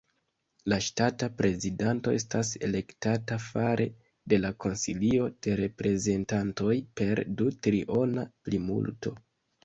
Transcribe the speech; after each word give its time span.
La 0.71 0.77
ŝtata 0.83 1.27
prezidanto 1.41 2.13
estas 2.19 2.53
elektata 2.67 3.35
fare 3.47 3.85
de 4.33 4.39
la 4.39 4.49
Konsilio 4.65 5.27
de 5.47 5.53
Reprezentantoj 5.59 6.73
per 7.01 7.21
du-triona 7.43 8.25
plimulto. 8.49 9.15